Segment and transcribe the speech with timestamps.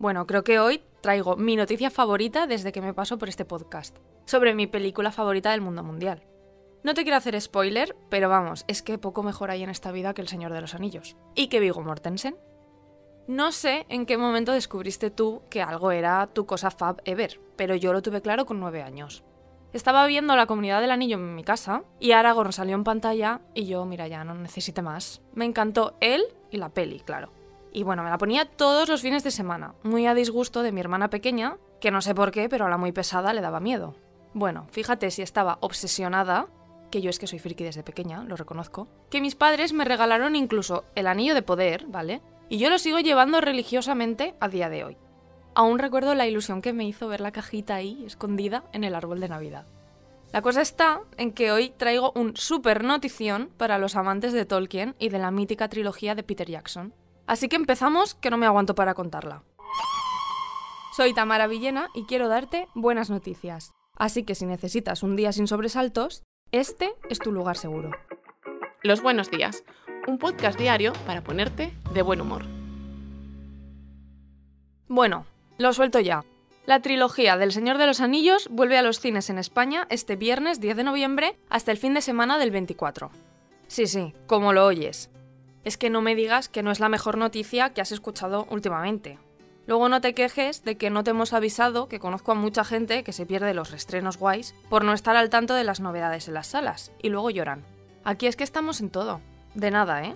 [0.00, 3.98] Bueno, creo que hoy traigo mi noticia favorita desde que me paso por este podcast,
[4.24, 6.24] sobre mi película favorita del mundo mundial.
[6.82, 10.14] No te quiero hacer spoiler, pero vamos, es que poco mejor hay en esta vida
[10.14, 11.16] que El Señor de los Anillos.
[11.34, 12.38] Y que Vigo Mortensen.
[13.26, 17.74] No sé en qué momento descubriste tú que algo era tu cosa fab ever, pero
[17.74, 19.22] yo lo tuve claro con nueve años.
[19.74, 23.66] Estaba viendo La Comunidad del Anillo en mi casa y Aragorn salió en pantalla y
[23.66, 25.20] yo, mira, ya no necesité más.
[25.34, 27.32] Me encantó él y la peli, claro.
[27.72, 30.80] Y bueno, me la ponía todos los fines de semana, muy a disgusto de mi
[30.80, 33.94] hermana pequeña, que no sé por qué, pero a la muy pesada le daba miedo.
[34.34, 36.48] Bueno, fíjate si estaba obsesionada,
[36.90, 40.34] que yo es que soy friki desde pequeña, lo reconozco, que mis padres me regalaron
[40.34, 42.20] incluso el anillo de poder, ¿vale?
[42.48, 44.96] Y yo lo sigo llevando religiosamente a día de hoy.
[45.54, 49.20] Aún recuerdo la ilusión que me hizo ver la cajita ahí, escondida en el árbol
[49.20, 49.66] de Navidad.
[50.32, 54.94] La cosa está en que hoy traigo un super notición para los amantes de Tolkien
[55.00, 56.94] y de la mítica trilogía de Peter Jackson.
[57.26, 59.42] Así que empezamos, que no me aguanto para contarla.
[60.96, 63.72] Soy Tamara Villena y quiero darte buenas noticias.
[63.96, 67.90] Así que si necesitas un día sin sobresaltos, este es tu lugar seguro.
[68.82, 69.64] Los buenos días,
[70.06, 72.44] un podcast diario para ponerte de buen humor.
[74.86, 75.26] Bueno,
[75.58, 76.24] lo suelto ya.
[76.70, 80.60] La trilogía del Señor de los Anillos vuelve a los cines en España este viernes
[80.60, 83.10] 10 de noviembre hasta el fin de semana del 24.
[83.66, 85.10] Sí, sí, como lo oyes
[85.64, 89.18] es que no me digas que no es la mejor noticia que has escuchado últimamente.
[89.66, 93.02] Luego no te quejes de que no te hemos avisado, que conozco a mucha gente
[93.02, 96.34] que se pierde los restrenos guays por no estar al tanto de las novedades en
[96.34, 97.64] las salas, y luego lloran.
[98.04, 99.20] Aquí es que estamos en todo.
[99.56, 100.14] De nada, ¿eh?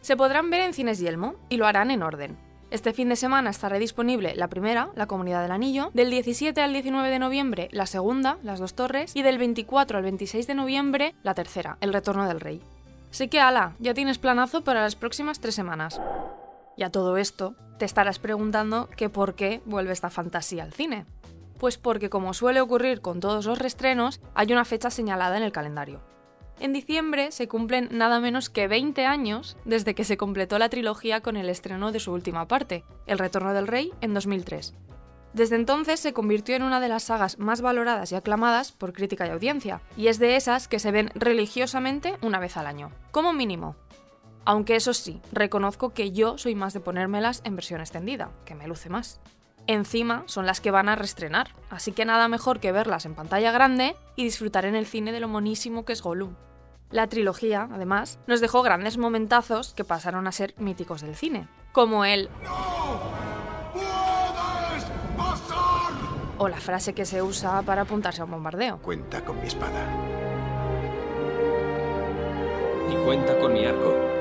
[0.00, 2.51] Se podrán ver en Cines Yelmo, y lo harán en orden.
[2.72, 6.72] Este fin de semana estará disponible la primera, La Comunidad del Anillo, del 17 al
[6.72, 11.14] 19 de noviembre la segunda, Las Dos Torres, y del 24 al 26 de noviembre
[11.22, 12.62] la tercera, El Retorno del Rey.
[13.10, 16.00] Así que, ala, ya tienes planazo para las próximas tres semanas.
[16.78, 21.04] Y a todo esto, te estarás preguntando que por qué vuelve esta fantasía al cine.
[21.58, 25.52] Pues porque, como suele ocurrir con todos los restrenos, hay una fecha señalada en el
[25.52, 26.00] calendario.
[26.60, 31.20] En diciembre se cumplen nada menos que 20 años desde que se completó la trilogía
[31.20, 34.74] con el estreno de su última parte, El Retorno del Rey, en 2003.
[35.32, 39.26] Desde entonces se convirtió en una de las sagas más valoradas y aclamadas por crítica
[39.26, 43.32] y audiencia, y es de esas que se ven religiosamente una vez al año, como
[43.32, 43.74] mínimo.
[44.44, 48.68] Aunque eso sí, reconozco que yo soy más de ponérmelas en versión extendida, que me
[48.68, 49.20] luce más.
[49.66, 53.52] Encima son las que van a restrenar, así que nada mejor que verlas en pantalla
[53.52, 56.34] grande y disfrutar en el cine de lo monísimo que es Gollum.
[56.90, 62.04] La trilogía, además, nos dejó grandes momentazos que pasaron a ser míticos del cine, como
[62.04, 62.28] el
[66.38, 68.78] o la frase que se usa para apuntarse a un bombardeo.
[68.78, 69.86] Cuenta con mi espada.
[72.90, 74.11] Y cuenta con mi arco.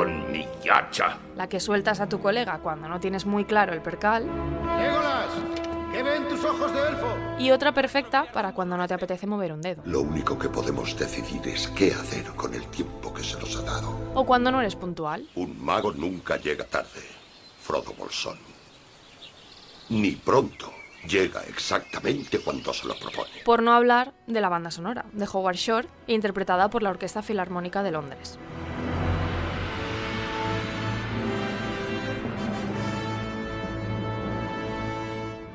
[0.00, 1.18] Con mi hacha.
[1.36, 4.24] La que sueltas a tu colega cuando no tienes muy claro el percal.
[4.24, 5.28] ¡Legolas!
[5.92, 7.06] ¿Qué ven tus ojos de elfo?
[7.38, 9.82] Y otra perfecta para cuando no te apetece mover un dedo.
[9.84, 13.60] Lo único que podemos decidir es qué hacer con el tiempo que se nos ha
[13.60, 13.94] dado.
[14.14, 15.28] O cuando no eres puntual.
[15.34, 17.02] Un mago nunca llega tarde,
[17.60, 18.38] Frodo Bolsón.
[19.90, 20.72] Ni pronto.
[21.06, 23.42] Llega exactamente cuando se lo propone.
[23.44, 27.82] Por no hablar de la banda sonora, de Howard Shore, interpretada por la Orquesta Filarmónica
[27.82, 28.38] de Londres.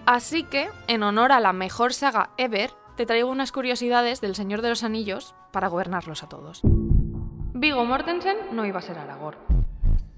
[0.05, 4.61] Así que, en honor a la mejor saga ever, te traigo unas curiosidades del Señor
[4.61, 6.61] de los Anillos para gobernarlos a todos.
[6.63, 9.39] Vigo Mortensen no iba a ser Aragorn.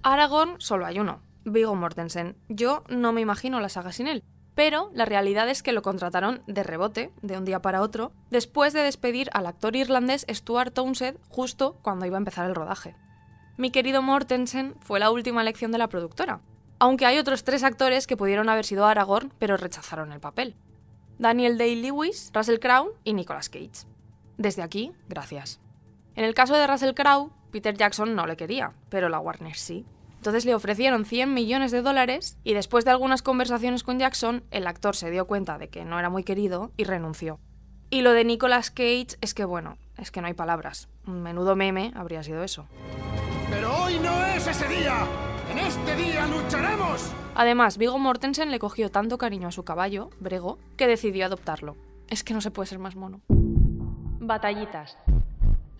[0.04, 2.36] Aragorn solo hay uno, Vigo Mortensen.
[2.50, 4.24] Yo no me imagino la saga sin él,
[4.56, 8.74] pero la realidad es que lo contrataron de rebote, de un día para otro, después
[8.74, 12.96] de despedir al actor irlandés Stuart Townsend justo cuando iba a empezar el rodaje.
[13.56, 16.42] Mi querido Mortensen fue la última elección de la productora,
[16.80, 20.56] aunque hay otros tres actores que pudieron haber sido Aragorn, pero rechazaron el papel.
[21.20, 23.88] Daniel Day-Lewis, Russell Crowe y Nicolas Cage.
[24.38, 25.60] Desde aquí, gracias.
[26.16, 29.86] En el caso de Russell Crowe, Peter Jackson no le quería, pero la Warner sí.
[30.18, 34.68] Entonces le ofrecieron 100 millones de dólares y después de algunas conversaciones con Jackson, el
[34.68, 37.40] actor se dio cuenta de que no era muy querido y renunció.
[37.90, 40.90] Y lo de Nicolas Cage es que, bueno, es que no hay palabras.
[41.06, 42.68] Un menudo meme habría sido eso.
[43.50, 45.08] Pero hoy no es ese día.
[45.58, 47.12] En este día lucharemos.
[47.34, 51.76] Además, Vigo Mortensen le cogió tanto cariño a su caballo, Brego, que decidió adoptarlo.
[52.10, 53.22] Es que no se puede ser más mono.
[53.28, 55.00] Batallitas.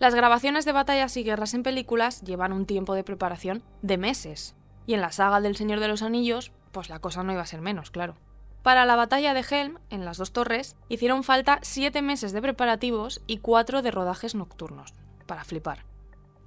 [0.00, 4.56] Las grabaciones de batallas y guerras en películas llevan un tiempo de preparación de meses.
[4.86, 7.46] Y en la saga del Señor de los Anillos, pues la cosa no iba a
[7.46, 8.16] ser menos, claro.
[8.64, 13.22] Para la batalla de Helm, en las dos torres, hicieron falta siete meses de preparativos
[13.28, 14.92] y cuatro de rodajes nocturnos.
[15.26, 15.84] Para flipar.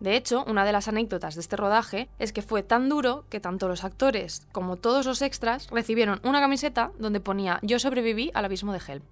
[0.01, 3.39] De hecho, una de las anécdotas de este rodaje es que fue tan duro que
[3.39, 8.45] tanto los actores como todos los extras recibieron una camiseta donde ponía Yo sobreviví al
[8.45, 9.03] abismo de Helm.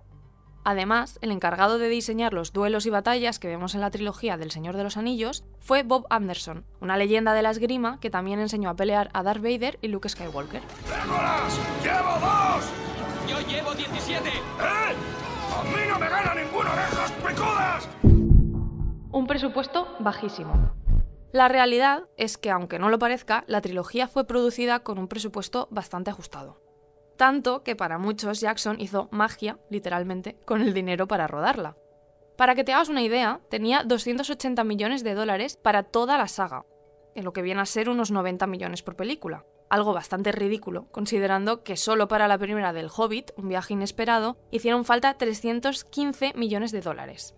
[0.64, 4.50] Además, el encargado de diseñar los duelos y batallas que vemos en la trilogía del
[4.50, 8.72] Señor de los Anillos fue Bob Anderson, una leyenda de la esgrima que también enseñó
[8.72, 10.64] a pelear a Darth Vader y Luke Skywalker.
[10.86, 11.60] ¡Legolas!
[11.84, 12.66] ¡Llevo dos!
[13.28, 14.28] ¡Yo llevo 17!
[14.28, 14.32] ¿Eh?
[14.60, 17.90] ¡A mí no me gana ninguna de esas picudas!
[19.12, 20.79] Un presupuesto bajísimo.
[21.32, 25.68] La realidad es que, aunque no lo parezca, la trilogía fue producida con un presupuesto
[25.70, 26.60] bastante ajustado.
[27.18, 31.76] Tanto que para muchos Jackson hizo magia, literalmente, con el dinero para rodarla.
[32.36, 36.66] Para que te hagas una idea, tenía 280 millones de dólares para toda la saga,
[37.14, 39.46] en lo que viene a ser unos 90 millones por película.
[39.70, 44.84] Algo bastante ridículo, considerando que solo para la primera del Hobbit, un viaje inesperado, hicieron
[44.84, 47.36] falta 315 millones de dólares.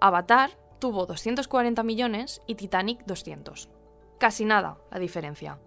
[0.00, 3.68] Avatar tuvo 240 millones y Titanic 200.
[4.18, 5.58] Casi nada la diferencia.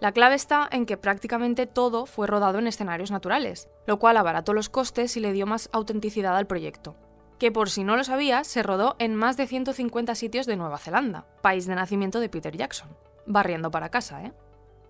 [0.00, 4.54] La clave está en que prácticamente todo fue rodado en escenarios naturales, lo cual abarató
[4.54, 6.96] los costes y le dio más autenticidad al proyecto.
[7.38, 10.78] Que por si no lo sabías, se rodó en más de 150 sitios de Nueva
[10.78, 12.88] Zelanda, país de nacimiento de Peter Jackson.
[13.26, 14.32] Barriendo para casa, ¿eh?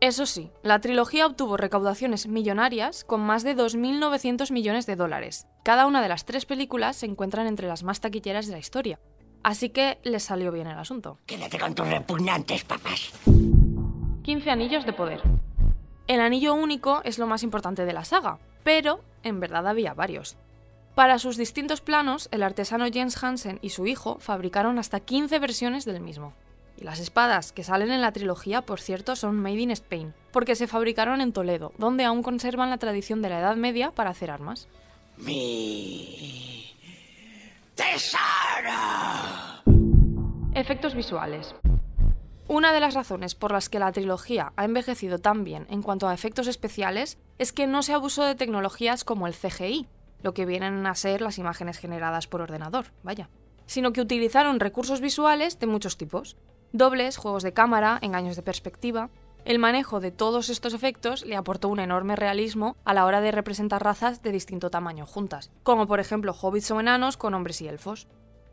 [0.00, 5.46] Eso sí, la trilogía obtuvo recaudaciones millonarias con más de 2.900 millones de dólares.
[5.62, 8.98] Cada una de las tres películas se encuentran entre las más taquilleras de la historia.
[9.42, 11.18] Así que les salió bien el asunto.
[11.26, 13.12] Quédate con tus repugnantes papás.
[14.22, 15.22] 15 anillos de poder.
[16.06, 20.36] El anillo único es lo más importante de la saga, pero en verdad había varios.
[20.94, 25.84] Para sus distintos planos, el artesano Jens Hansen y su hijo fabricaron hasta 15 versiones
[25.84, 26.34] del mismo.
[26.76, 30.56] Y las espadas que salen en la trilogía, por cierto, son made in Spain, porque
[30.56, 34.30] se fabricaron en Toledo, donde aún conservan la tradición de la Edad Media para hacer
[34.30, 34.68] armas.
[35.16, 36.74] Mi
[40.54, 41.54] Efectos visuales.
[42.48, 46.08] Una de las razones por las que la trilogía ha envejecido tan bien en cuanto
[46.08, 49.86] a efectos especiales es que no se abusó de tecnologías como el CGI,
[50.22, 53.30] lo que vienen a ser las imágenes generadas por ordenador, vaya,
[53.66, 56.36] sino que utilizaron recursos visuales de muchos tipos,
[56.72, 59.10] dobles, juegos de cámara, engaños de perspectiva.
[59.44, 63.30] El manejo de todos estos efectos le aportó un enorme realismo a la hora de
[63.30, 67.68] representar razas de distinto tamaño juntas, como por ejemplo hobbits o enanos con hombres y
[67.68, 68.08] elfos.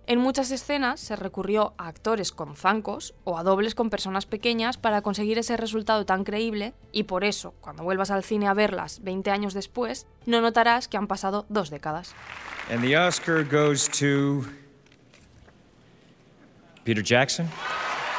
[0.09, 4.77] En muchas escenas se recurrió a actores con zancos o a dobles con personas pequeñas
[4.77, 9.03] para conseguir ese resultado tan creíble y por eso, cuando vuelvas al cine a verlas
[9.03, 12.15] 20 años después, no notarás que han pasado dos décadas.
[12.71, 14.45] And the Oscar goes to
[16.85, 17.49] Peter Jackson.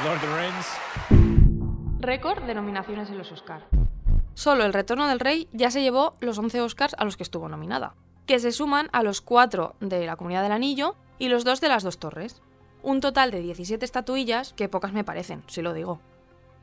[0.04, 2.00] Lord of the Rings.
[2.00, 3.66] Récord de nominaciones en los Oscar.
[4.34, 7.48] Solo El Retorno del Rey ya se llevó los 11 Oscars a los que estuvo
[7.48, 7.94] nominada,
[8.28, 11.68] que se suman a los 4 de La Comunidad del Anillo y los 2 de
[11.68, 12.42] Las Dos Torres.
[12.82, 15.98] Un total de 17 estatuillas que pocas me parecen, si lo digo.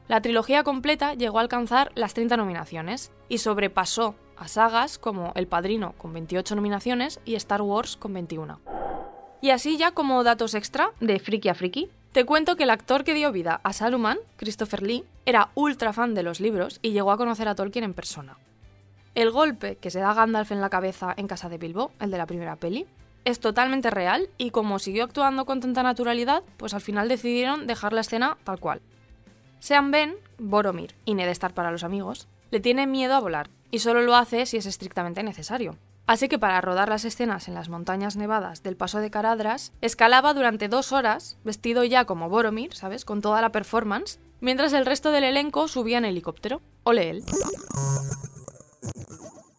[0.07, 5.47] La trilogía completa llegó a alcanzar las 30 nominaciones y sobrepasó a sagas como El
[5.47, 8.61] Padrino con 28 nominaciones y Star Wars con 21.
[9.41, 13.03] Y así ya como datos extra, de friki a friki, te cuento que el actor
[13.03, 17.11] que dio vida a Saruman, Christopher Lee, era ultra fan de los libros y llegó
[17.11, 18.37] a conocer a Tolkien en persona.
[19.15, 22.17] El golpe que se da Gandalf en la cabeza en casa de Bilbo, el de
[22.17, 22.85] la primera peli,
[23.23, 27.93] es totalmente real y como siguió actuando con tanta naturalidad, pues al final decidieron dejar
[27.93, 28.81] la escena tal cual.
[29.59, 33.79] Sean Ben, Boromir y Ned Stark para los amigos, le tiene miedo a volar y
[33.79, 35.77] solo lo hace si es estrictamente necesario.
[36.07, 40.33] Así que para rodar las escenas en las montañas nevadas del paso de Caradras, escalaba
[40.33, 43.05] durante dos horas, vestido ya como Boromir, ¿sabes?
[43.05, 46.61] Con toda la performance, mientras el resto del elenco subía en helicóptero.
[46.83, 47.23] Ole él.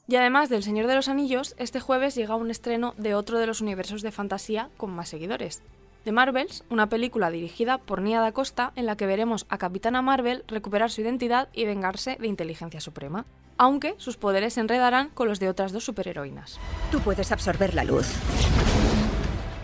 [0.09, 3.47] Y además del Señor de los Anillos, este jueves llega un estreno de otro de
[3.47, 5.62] los universos de fantasía con más seguidores.
[6.04, 10.02] The Marvels, una película dirigida por Nia da Costa en la que veremos a Capitana
[10.02, 13.26] Marvel recuperar su identidad y vengarse de Inteligencia Suprema,
[13.59, 16.61] aunque sus poderes se enredarán con los de otras dos superheroínas.
[16.92, 18.06] Tú puedes absorber la luz.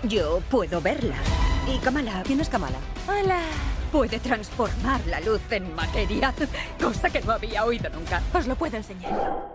[0.02, 1.14] Yo puedo verla.
[1.72, 2.78] Y Kamala, ¿quién es Kamala?
[3.06, 3.71] Hola.
[3.92, 6.32] Puede transformar la luz en materia,
[6.80, 8.22] cosa que no había oído nunca.
[8.32, 9.12] Os lo puedo enseñar.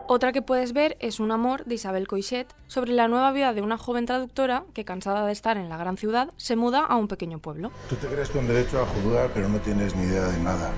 [0.08, 3.63] Otra que puedes ver es Un amor de Isabel Coixet sobre la nueva vida de
[3.63, 7.08] una joven traductora que, cansada de estar en la gran ciudad, se muda a un
[7.08, 7.72] pequeño pueblo.
[7.89, 10.72] Tú te crees con derecho a juzgar, pero no tienes ni idea de nada.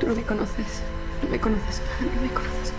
[0.00, 0.82] Tú no me conoces.
[1.22, 1.80] No me conoces.
[2.00, 2.72] No me conoces.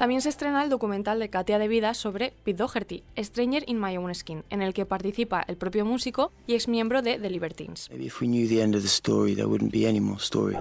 [0.00, 3.98] También se estrena el documental de Katia de Vida sobre Pete Doherty, Stranger in My
[3.98, 7.90] Own Skin, en el que participa el propio músico y ex miembro de The Libertines.
[7.90, 10.56] Maybe if we knew the end of the story, there wouldn't be any more story.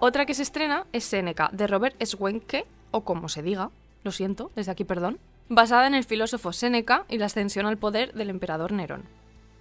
[0.00, 3.70] Otra que se estrena es Seneca, de Robert Swenke, o como se diga,
[4.04, 5.18] lo siento, desde aquí perdón,
[5.48, 9.04] basada en el filósofo Seneca y la ascensión al poder del emperador Nerón.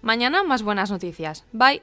[0.02, 1.46] Mañana más buenas noticias.
[1.54, 1.80] Bye.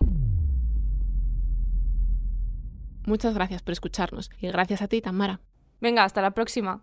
[3.06, 5.40] Muchas gracias por escucharnos y gracias a ti, Tamara.
[5.80, 6.82] Venga, hasta la próxima.